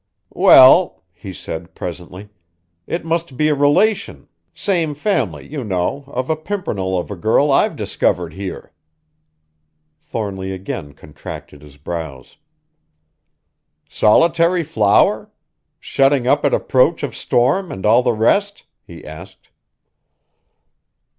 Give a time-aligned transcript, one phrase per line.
[0.33, 2.29] "Well," he said presently,
[2.87, 7.51] "it must be a relation, same family, you know, of a pimpernel of a girl
[7.51, 8.71] I've discovered here."
[9.99, 12.37] Thornly again contracted his brows.
[13.87, 15.29] "Solitary flower?
[15.79, 19.49] Shutting up at approach of storm, and all the rest?" he asked.